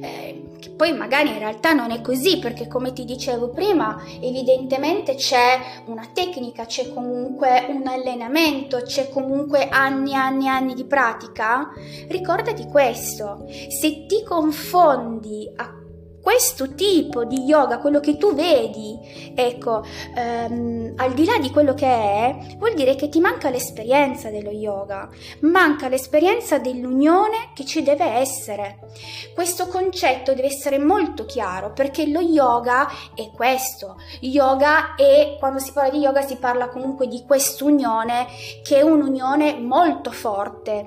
eh, 0.00 0.50
che 0.60 0.70
poi 0.70 0.92
magari 0.92 1.30
in 1.30 1.38
realtà 1.40 1.72
non 1.72 1.90
è 1.90 2.00
così 2.00 2.38
perché 2.38 2.68
come 2.68 2.92
ti 2.92 3.04
dicevo 3.04 3.48
prima 3.48 4.00
evidentemente 4.20 5.16
c'è 5.16 5.58
una 5.86 6.08
tecnica, 6.12 6.64
c'è 6.64 6.94
comunque 6.94 7.66
un 7.70 7.88
allenamento, 7.88 8.82
c'è 8.82 9.08
comunque 9.08 9.68
anni 9.68 10.12
e 10.12 10.14
anni 10.14 10.44
e 10.44 10.48
anni 10.48 10.74
di 10.74 10.84
pratica, 10.84 11.72
ricordati 12.06 12.66
questo, 12.66 13.46
se 13.48 14.06
ti 14.06 14.22
confondi 14.22 15.50
a 15.56 15.83
questo 16.24 16.74
tipo 16.74 17.26
di 17.26 17.42
yoga, 17.42 17.78
quello 17.78 18.00
che 18.00 18.16
tu 18.16 18.34
vedi, 18.34 18.98
ecco, 19.34 19.84
ehm, 20.16 20.94
al 20.96 21.12
di 21.12 21.26
là 21.26 21.36
di 21.36 21.50
quello 21.50 21.74
che 21.74 21.86
è, 21.86 22.56
vuol 22.56 22.72
dire 22.72 22.94
che 22.94 23.10
ti 23.10 23.20
manca 23.20 23.50
l'esperienza 23.50 24.30
dello 24.30 24.50
yoga, 24.50 25.06
manca 25.40 25.86
l'esperienza 25.88 26.58
dell'unione 26.58 27.50
che 27.52 27.66
ci 27.66 27.82
deve 27.82 28.06
essere. 28.06 28.78
Questo 29.34 29.66
concetto 29.66 30.32
deve 30.32 30.46
essere 30.46 30.78
molto 30.78 31.26
chiaro 31.26 31.74
perché 31.74 32.06
lo 32.06 32.20
yoga 32.20 32.88
è 33.14 33.30
questo. 33.30 33.96
Yoga 34.20 34.94
è, 34.94 35.36
quando 35.38 35.58
si 35.58 35.72
parla 35.72 35.90
di 35.90 35.98
yoga 35.98 36.22
si 36.22 36.36
parla 36.36 36.70
comunque 36.70 37.06
di 37.06 37.22
quest'unione 37.26 38.28
che 38.62 38.78
è 38.78 38.82
un'unione 38.82 39.58
molto 39.58 40.10
forte 40.10 40.86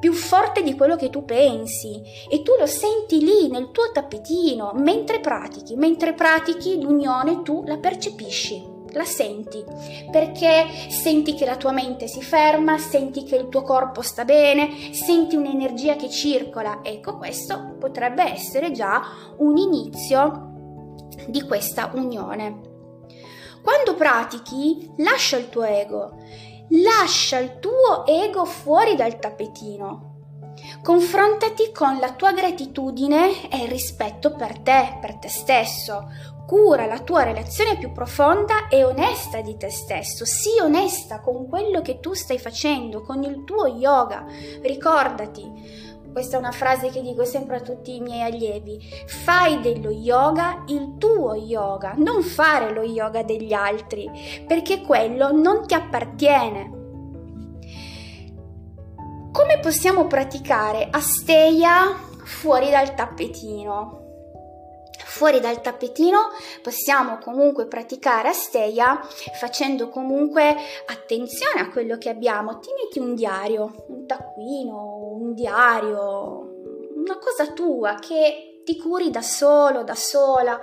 più 0.00 0.12
forte 0.12 0.62
di 0.62 0.74
quello 0.74 0.96
che 0.96 1.10
tu 1.10 1.24
pensi 1.24 2.02
e 2.28 2.42
tu 2.42 2.52
lo 2.58 2.66
senti 2.66 3.22
lì 3.22 3.48
nel 3.48 3.70
tuo 3.70 3.92
tappetino 3.92 4.72
mentre 4.74 5.20
pratichi, 5.20 5.76
mentre 5.76 6.14
pratichi 6.14 6.80
l'unione 6.80 7.42
tu 7.42 7.62
la 7.66 7.76
percepisci 7.76 8.78
la 8.92 9.04
senti, 9.04 9.64
perché 10.10 10.66
senti 10.88 11.34
che 11.34 11.44
la 11.44 11.56
tua 11.56 11.70
mente 11.70 12.08
si 12.08 12.22
ferma, 12.22 12.78
senti 12.78 13.22
che 13.22 13.36
il 13.36 13.48
tuo 13.48 13.62
corpo 13.62 14.02
sta 14.02 14.24
bene, 14.24 14.92
senti 14.92 15.36
un'energia 15.36 15.96
che 15.96 16.08
circola. 16.08 16.80
Ecco, 16.82 17.16
questo 17.16 17.76
potrebbe 17.78 18.24
essere 18.24 18.72
già 18.72 19.00
un 19.38 19.56
inizio 19.56 20.48
di 21.28 21.42
questa 21.42 21.90
unione. 21.94 22.68
Quando 23.62 23.94
pratichi, 23.94 24.90
lascia 24.96 25.36
il 25.36 25.50
tuo 25.50 25.64
ego 25.64 26.16
Lascia 26.72 27.38
il 27.38 27.58
tuo 27.58 28.06
ego 28.06 28.44
fuori 28.44 28.94
dal 28.94 29.18
tappetino. 29.18 30.08
Confrontati 30.82 31.72
con 31.72 31.98
la 31.98 32.12
tua 32.12 32.32
gratitudine 32.32 33.50
e 33.50 33.64
il 33.64 33.68
rispetto 33.68 34.36
per 34.36 34.60
te, 34.60 34.98
per 35.00 35.16
te 35.16 35.28
stesso. 35.28 36.08
Cura 36.46 36.86
la 36.86 37.00
tua 37.00 37.24
relazione 37.24 37.76
più 37.76 37.90
profonda 37.90 38.68
e 38.68 38.84
onesta 38.84 39.40
di 39.40 39.56
te 39.56 39.68
stesso. 39.68 40.24
Sii 40.24 40.60
onesta 40.60 41.20
con 41.20 41.48
quello 41.48 41.82
che 41.82 41.98
tu 41.98 42.12
stai 42.12 42.38
facendo, 42.38 43.02
con 43.02 43.24
il 43.24 43.42
tuo 43.42 43.66
yoga. 43.66 44.24
Ricordati, 44.62 45.89
questa 46.12 46.36
è 46.36 46.38
una 46.38 46.52
frase 46.52 46.90
che 46.90 47.02
dico 47.02 47.24
sempre 47.24 47.56
a 47.56 47.60
tutti 47.60 47.96
i 47.96 48.00
miei 48.00 48.22
allievi, 48.22 48.80
fai 49.06 49.60
dello 49.60 49.90
yoga 49.90 50.64
il 50.68 50.96
tuo 50.98 51.34
yoga, 51.34 51.94
non 51.96 52.22
fare 52.22 52.72
lo 52.72 52.82
yoga 52.82 53.22
degli 53.22 53.52
altri, 53.52 54.10
perché 54.46 54.80
quello 54.80 55.32
non 55.32 55.66
ti 55.66 55.74
appartiene. 55.74 56.78
Come 59.32 59.60
possiamo 59.60 60.06
praticare 60.06 60.88
asteia 60.90 61.94
fuori 62.24 62.70
dal 62.70 62.94
tappetino? 62.94 63.99
Fuori 65.20 65.38
dal 65.38 65.60
tappetino 65.60 66.30
possiamo 66.62 67.18
comunque 67.18 67.66
praticare 67.66 68.30
asteia 68.30 68.98
facendo 69.38 69.90
comunque 69.90 70.56
attenzione 70.86 71.60
a 71.60 71.68
quello 71.68 71.98
che 71.98 72.08
abbiamo. 72.08 72.58
Tieniti 72.58 73.00
un 73.00 73.14
diario, 73.14 73.84
un 73.88 74.06
taccuino, 74.06 75.10
un 75.20 75.34
diario, 75.34 76.48
una 76.96 77.18
cosa 77.18 77.52
tua 77.52 77.96
che 77.96 78.49
ti 78.64 78.78
curi 78.78 79.10
da 79.10 79.22
solo, 79.22 79.82
da 79.82 79.94
sola, 79.94 80.60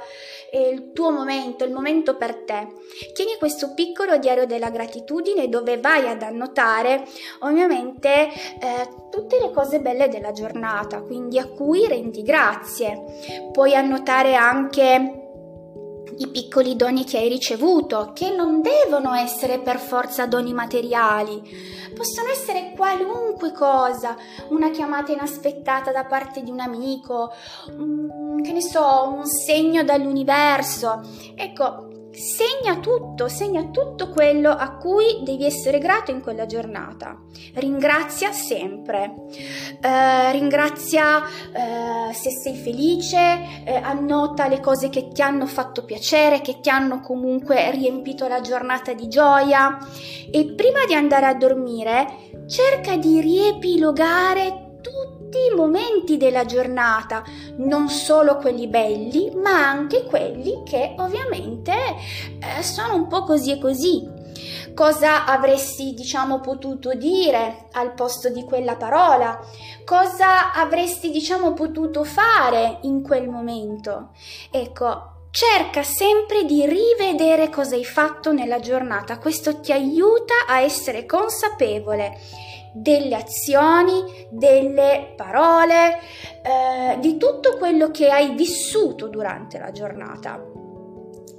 è 0.49 0.57
il 0.57 0.91
tuo 0.93 1.11
momento, 1.11 1.63
il 1.63 1.71
momento 1.71 2.15
per 2.15 2.43
te. 2.43 2.67
Tieni 3.13 3.35
questo 3.37 3.73
piccolo 3.73 4.17
diario 4.17 4.45
della 4.45 4.69
gratitudine 4.69 5.49
dove 5.49 5.79
vai 5.79 6.07
ad 6.07 6.21
annotare 6.21 7.05
ovviamente 7.39 8.27
eh, 8.27 8.89
tutte 9.09 9.39
le 9.39 9.51
cose 9.51 9.79
belle 9.79 10.07
della 10.07 10.31
giornata, 10.31 11.01
quindi 11.01 11.37
a 11.39 11.47
cui 11.47 11.87
rendi 11.87 12.21
grazie. 12.23 13.49
Puoi 13.51 13.75
annotare 13.75 14.35
anche 14.35 15.26
i 16.17 16.27
piccoli 16.27 16.75
doni 16.75 17.03
che 17.03 17.17
hai 17.17 17.29
ricevuto, 17.29 18.11
che 18.13 18.31
non 18.31 18.61
devono 18.61 19.13
essere 19.13 19.59
per 19.59 19.77
forza 19.77 20.25
doni 20.25 20.53
materiali, 20.53 21.41
possono 21.95 22.29
essere 22.29 22.73
qualunque 22.75 23.51
cosa, 23.51 24.15
una 24.49 24.69
chiamata 24.69 25.11
inaspettata 25.11 25.91
da 25.91 26.05
parte 26.05 26.43
di 26.43 26.51
un 26.51 26.59
amico, 26.59 27.31
un, 27.77 28.41
che 28.41 28.51
ne 28.51 28.61
so, 28.61 29.11
un 29.13 29.25
segno 29.25 29.83
dall'universo. 29.83 31.01
Ecco, 31.35 31.87
Segna 32.17 32.79
tutto, 32.79 33.27
segna 33.27 33.65
tutto 33.65 34.09
quello 34.09 34.49
a 34.49 34.77
cui 34.77 35.21
devi 35.21 35.45
essere 35.45 35.77
grato 35.77 36.09
in 36.09 36.21
quella 36.21 36.47
giornata. 36.47 37.15
Ringrazia 37.53 38.31
sempre, 38.31 39.13
eh, 39.79 40.31
ringrazia 40.31 41.21
eh, 41.21 42.06
se 42.29 42.31
sei 42.31 42.55
felice, 42.55 43.63
eh, 43.63 43.75
annota 43.75 44.47
le 44.47 44.59
cose 44.59 44.89
che 44.89 45.09
ti 45.09 45.21
hanno 45.21 45.45
fatto 45.45 45.85
piacere, 45.85 46.41
che 46.41 46.59
ti 46.59 46.69
hanno 46.69 46.99
comunque 46.99 47.71
riempito 47.71 48.27
la 48.27 48.41
giornata 48.41 48.93
di 48.93 49.07
gioia 49.07 49.77
e 50.29 50.53
prima 50.55 50.85
di 50.85 50.93
andare 50.93 51.25
a 51.25 51.33
dormire 51.33 52.25
cerca 52.47 52.97
di 52.97 53.21
riepilogare 53.21 54.79
tutti 54.81 55.37
i 55.51 55.55
momenti 55.55 56.17
della 56.17 56.45
giornata, 56.45 57.23
non 57.57 57.89
solo 57.89 58.37
quelli 58.37 58.67
belli, 58.67 59.31
ma 59.35 59.69
anche 59.69 60.05
quelli 60.05 60.63
che 60.63 60.95
ovviamente 60.97 61.73
eh, 61.73 62.63
sono 62.63 62.95
un 62.95 63.07
po' 63.07 63.23
così 63.23 63.51
e 63.51 63.59
così. 63.59 64.16
Cosa 64.77 65.25
avresti, 65.25 65.95
diciamo, 65.95 66.39
potuto 66.39 66.93
dire 66.93 67.65
al 67.71 67.95
posto 67.95 68.29
di 68.29 68.43
quella 68.43 68.75
parola? 68.75 69.39
Cosa 69.83 70.53
avresti, 70.53 71.09
diciamo, 71.09 71.53
potuto 71.53 72.03
fare 72.03 72.77
in 72.83 73.01
quel 73.01 73.27
momento? 73.27 74.11
Ecco, 74.51 75.15
Cerca 75.29 75.83
sempre 75.83 76.45
di 76.45 76.65
rivedere 76.65 77.49
cosa 77.49 77.75
hai 77.75 77.85
fatto 77.85 78.31
nella 78.31 78.59
giornata, 78.59 79.19
questo 79.19 79.59
ti 79.59 79.71
aiuta 79.71 80.33
a 80.47 80.61
essere 80.61 81.05
consapevole 81.05 82.17
delle 82.73 83.13
azioni, 83.13 84.27
delle 84.31 85.13
parole, 85.15 85.99
eh, 86.41 86.97
di 86.99 87.17
tutto 87.17 87.57
quello 87.57 87.91
che 87.91 88.09
hai 88.09 88.33
vissuto 88.35 89.09
durante 89.09 89.59
la 89.59 89.71
giornata. 89.71 90.43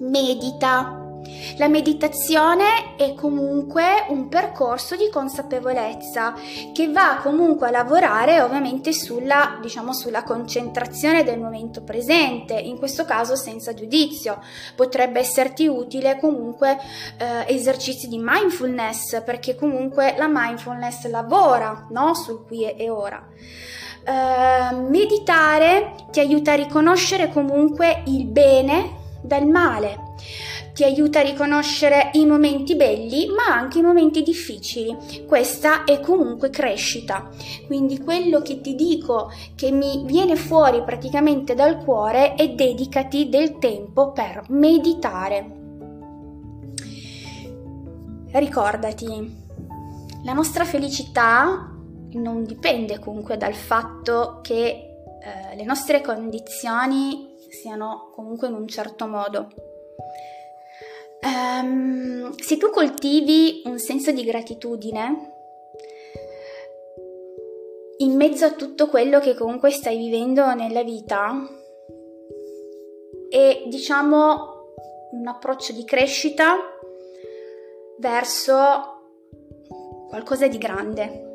Medita, 0.00 1.07
la 1.56 1.68
meditazione 1.68 2.96
è 2.96 3.14
comunque 3.14 4.06
un 4.08 4.28
percorso 4.28 4.96
di 4.96 5.08
consapevolezza 5.10 6.34
che 6.72 6.88
va 6.90 7.18
comunque 7.22 7.68
a 7.68 7.70
lavorare 7.70 8.40
ovviamente 8.40 8.92
sulla, 8.92 9.58
diciamo, 9.60 9.92
sulla 9.92 10.22
concentrazione 10.22 11.24
del 11.24 11.40
momento 11.40 11.82
presente, 11.82 12.54
in 12.54 12.78
questo 12.78 13.04
caso 13.04 13.34
senza 13.34 13.74
giudizio. 13.74 14.40
Potrebbe 14.76 15.20
esserti 15.20 15.66
utile 15.66 16.18
comunque 16.20 16.78
eh, 17.18 17.54
esercizi 17.54 18.08
di 18.08 18.18
mindfulness 18.22 19.22
perché 19.24 19.54
comunque 19.54 20.14
la 20.16 20.28
mindfulness 20.28 21.08
lavora 21.08 21.86
no? 21.90 22.14
sul 22.14 22.44
qui 22.46 22.64
e 22.64 22.88
ora. 22.88 23.26
Uh, 24.08 24.88
meditare 24.88 25.92
ti 26.10 26.20
aiuta 26.20 26.52
a 26.52 26.54
riconoscere 26.54 27.28
comunque 27.28 28.02
il 28.06 28.24
bene 28.24 28.92
dal 29.20 29.46
male 29.46 30.08
ti 30.78 30.84
aiuta 30.84 31.18
a 31.18 31.22
riconoscere 31.22 32.10
i 32.12 32.24
momenti 32.24 32.76
belli 32.76 33.26
ma 33.30 33.52
anche 33.52 33.80
i 33.80 33.82
momenti 33.82 34.22
difficili. 34.22 34.96
Questa 35.26 35.82
è 35.82 35.98
comunque 35.98 36.50
crescita. 36.50 37.28
Quindi 37.66 37.98
quello 37.98 38.40
che 38.42 38.60
ti 38.60 38.76
dico 38.76 39.28
che 39.56 39.72
mi 39.72 40.04
viene 40.04 40.36
fuori 40.36 40.84
praticamente 40.84 41.56
dal 41.56 41.82
cuore 41.82 42.34
è 42.34 42.50
dedicati 42.50 43.28
del 43.28 43.58
tempo 43.58 44.12
per 44.12 44.44
meditare. 44.50 45.50
Ricordati, 48.30 49.36
la 50.22 50.32
nostra 50.32 50.64
felicità 50.64 51.76
non 52.12 52.44
dipende 52.44 53.00
comunque 53.00 53.36
dal 53.36 53.54
fatto 53.54 54.38
che 54.44 54.60
eh, 54.60 55.56
le 55.56 55.64
nostre 55.64 56.00
condizioni 56.00 57.34
siano 57.50 58.12
comunque 58.14 58.46
in 58.46 58.54
un 58.54 58.68
certo 58.68 59.08
modo 59.08 59.48
Um, 61.20 62.32
se 62.36 62.56
tu 62.56 62.70
coltivi 62.70 63.62
un 63.64 63.78
senso 63.78 64.12
di 64.12 64.22
gratitudine 64.22 65.32
in 67.98 68.14
mezzo 68.14 68.44
a 68.44 68.52
tutto 68.52 68.86
quello 68.86 69.18
che 69.18 69.34
comunque 69.34 69.70
stai 69.70 69.96
vivendo 69.96 70.54
nella 70.54 70.84
vita 70.84 71.34
e 73.28 73.64
diciamo 73.66 74.56
un 75.10 75.26
approccio 75.26 75.72
di 75.72 75.84
crescita 75.84 76.56
verso 77.98 78.54
qualcosa 80.08 80.46
di 80.46 80.58
grande. 80.58 81.26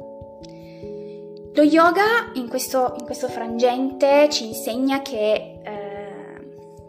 Lo 1.56 1.62
yoga 1.62 2.32
in 2.36 2.48
questo, 2.48 2.96
in 2.98 3.06
questo 3.06 3.28
frangente 3.28 4.30
ci 4.30 4.48
insegna 4.48 5.02
che 5.02 5.52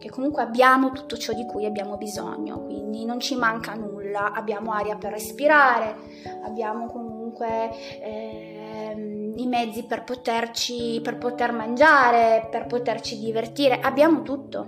che 0.04 0.10
comunque 0.10 0.42
abbiamo 0.42 0.92
tutto 0.92 1.16
ciò 1.16 1.32
di 1.32 1.46
cui 1.46 1.64
abbiamo 1.64 1.96
bisogno, 1.96 2.60
quindi 2.60 3.06
non 3.06 3.20
ci 3.20 3.36
manca 3.36 3.72
nulla, 3.72 4.32
abbiamo 4.34 4.72
aria 4.72 4.96
per 4.96 5.12
respirare, 5.12 5.96
abbiamo 6.44 6.88
comunque 6.88 7.70
eh, 8.02 9.32
i 9.34 9.46
mezzi 9.46 9.84
per 9.84 10.04
poterci, 10.04 11.00
per 11.02 11.16
poter 11.16 11.52
mangiare, 11.52 12.48
per 12.50 12.66
poterci 12.66 13.18
divertire, 13.18 13.80
abbiamo 13.80 14.20
tutto. 14.20 14.66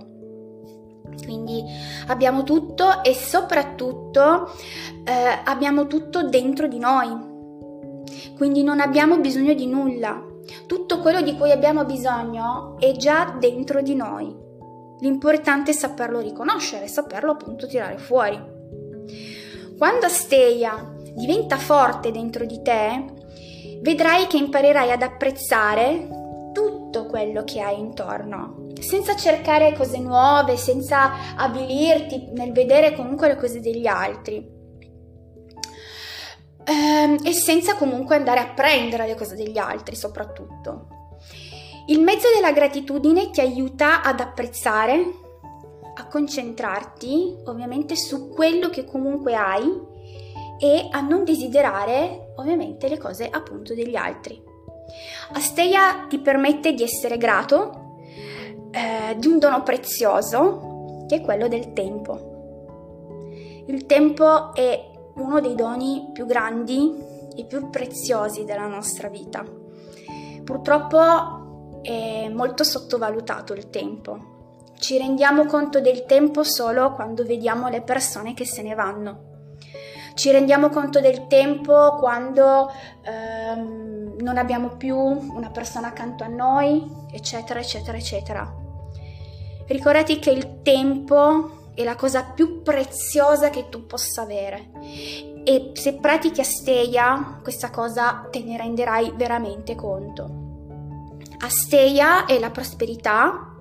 Quindi 1.23 1.63
abbiamo 2.07 2.41
tutto 2.41 3.03
e 3.03 3.13
soprattutto 3.13 4.49
eh, 5.05 5.41
abbiamo 5.45 5.85
tutto 5.85 6.27
dentro 6.27 6.67
di 6.67 6.79
noi. 6.79 7.09
Quindi 8.35 8.63
non 8.63 8.79
abbiamo 8.79 9.19
bisogno 9.19 9.53
di 9.53 9.67
nulla. 9.67 10.19
Tutto 10.65 10.99
quello 10.99 11.21
di 11.21 11.37
cui 11.37 11.51
abbiamo 11.51 11.85
bisogno 11.85 12.75
è 12.79 12.93
già 12.93 13.35
dentro 13.37 13.83
di 13.83 13.93
noi. 13.93 14.45
L'importante 14.99 15.71
è 15.71 15.73
saperlo 15.73 16.19
riconoscere, 16.19 16.87
saperlo 16.87 17.31
appunto 17.31 17.67
tirare 17.67 17.97
fuori. 17.97 18.55
Quando 19.77 20.05
Asteia 20.07 20.95
diventa 21.15 21.57
forte 21.57 22.11
dentro 22.11 22.45
di 22.45 22.61
te, 22.61 23.05
vedrai 23.81 24.27
che 24.27 24.37
imparerai 24.37 24.91
ad 24.91 25.03
apprezzare 25.03 26.07
tutto 26.51 27.05
quello 27.05 27.43
che 27.43 27.61
hai 27.61 27.79
intorno, 27.79 28.69
senza 28.79 29.15
cercare 29.15 29.73
cose 29.73 29.99
nuove, 29.99 30.57
senza 30.57 31.35
avvilirti 31.35 32.31
nel 32.33 32.51
vedere 32.51 32.95
comunque 32.95 33.27
le 33.27 33.35
cose 33.35 33.59
degli 33.59 33.85
altri 33.85 34.55
ehm, 36.67 37.17
e 37.23 37.33
senza 37.33 37.75
comunque 37.75 38.15
andare 38.15 38.39
a 38.39 38.53
prendere 38.53 39.07
le 39.07 39.15
cose 39.15 39.35
degli 39.35 39.57
altri 39.57 39.95
soprattutto. 39.95 40.96
Il 41.89 42.01
mezzo 42.01 42.27
della 42.35 42.51
gratitudine 42.51 43.29
ti 43.29 43.39
aiuta 43.39 44.03
ad 44.03 44.19
apprezzare, 44.19 45.13
a 45.95 46.07
concentrarti 46.07 47.37
ovviamente 47.45 47.95
su 47.95 48.27
quello 48.27 48.67
che 48.69 48.83
comunque 48.83 49.35
hai 49.35 49.63
e 50.59 50.89
a 50.91 50.99
non 50.99 51.23
desiderare 51.23 52.33
ovviamente 52.35 52.89
le 52.89 52.97
cose 52.97 53.29
appunto 53.29 53.73
degli 53.73 53.95
altri. 53.95 54.43
Asteia 55.31 56.07
ti 56.09 56.19
permette 56.19 56.73
di 56.73 56.83
essere 56.83 57.15
grato 57.15 57.99
eh, 58.71 59.15
di 59.17 59.27
un 59.27 59.39
dono 59.39 59.63
prezioso 59.63 61.05
che 61.07 61.15
è 61.15 61.21
quello 61.21 61.47
del 61.47 61.71
tempo. 61.71 63.63
Il 63.67 63.85
tempo 63.85 64.53
è 64.53 64.91
uno 65.15 65.39
dei 65.39 65.55
doni 65.55 66.09
più 66.11 66.25
grandi 66.25 66.93
e 67.33 67.45
più 67.45 67.69
preziosi 67.69 68.43
della 68.43 68.67
nostra 68.67 69.07
vita. 69.07 69.45
Purtroppo 70.43 71.46
è 71.87 72.27
molto 72.27 72.65
sottovalutato 72.65 73.53
il 73.53 73.69
tempo. 73.69 74.35
Ci 74.77 74.97
rendiamo 74.97 75.45
conto 75.45 75.79
del 75.79 76.05
tempo 76.05 76.43
solo 76.43 76.91
quando 76.91 77.23
vediamo 77.23 77.69
le 77.69 77.81
persone 77.81 78.33
che 78.33 78.45
se 78.45 78.61
ne 78.61 78.75
vanno. 78.75 79.35
Ci 80.13 80.29
rendiamo 80.31 80.67
conto 80.67 80.99
del 80.99 81.27
tempo 81.27 81.95
quando 81.97 82.69
ehm, 83.03 84.17
non 84.19 84.37
abbiamo 84.37 84.75
più 84.75 84.97
una 84.97 85.49
persona 85.49 85.87
accanto 85.87 86.25
a 86.25 86.27
noi, 86.27 86.85
eccetera, 87.09 87.61
eccetera, 87.61 87.97
eccetera. 87.97 88.53
Ricordati 89.65 90.19
che 90.19 90.31
il 90.31 90.61
tempo 90.63 91.69
è 91.73 91.85
la 91.85 91.95
cosa 91.95 92.23
più 92.23 92.63
preziosa 92.63 93.49
che 93.49 93.69
tu 93.69 93.85
possa 93.85 94.23
avere. 94.23 94.71
E 95.45 95.71
se 95.73 95.95
pratichi 95.95 96.41
Asteia, 96.41 97.39
questa 97.41 97.69
cosa 97.69 98.27
te 98.29 98.43
ne 98.43 98.57
renderai 98.57 99.13
veramente 99.15 99.75
conto. 99.75 100.46
Asteia 101.39 102.25
è 102.25 102.39
la 102.39 102.49
prosperità, 102.49 103.55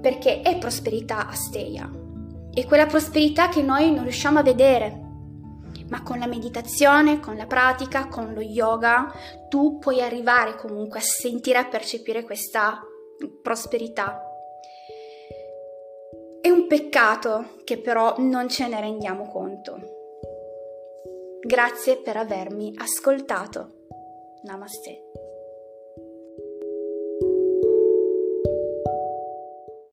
perché 0.00 0.42
è 0.42 0.58
prosperità 0.58 1.28
Asteia. 1.28 1.90
È 2.52 2.66
quella 2.66 2.86
prosperità 2.86 3.48
che 3.48 3.62
noi 3.62 3.92
non 3.92 4.02
riusciamo 4.02 4.40
a 4.40 4.42
vedere, 4.42 5.00
ma 5.88 6.02
con 6.02 6.18
la 6.18 6.26
meditazione, 6.26 7.20
con 7.20 7.36
la 7.36 7.46
pratica, 7.46 8.08
con 8.08 8.32
lo 8.32 8.40
yoga, 8.40 9.12
tu 9.48 9.78
puoi 9.78 10.02
arrivare 10.02 10.56
comunque 10.56 10.98
a 10.98 11.02
sentire, 11.02 11.58
a 11.58 11.66
percepire 11.66 12.24
questa 12.24 12.80
prosperità. 13.42 14.20
È 16.40 16.48
un 16.48 16.66
peccato 16.66 17.56
che 17.64 17.78
però 17.78 18.16
non 18.18 18.48
ce 18.48 18.66
ne 18.68 18.80
rendiamo 18.80 19.28
conto. 19.28 19.78
Grazie 21.40 21.98
per 21.98 22.16
avermi 22.16 22.74
ascoltato. 22.76 23.86
Namaste. 24.42 25.21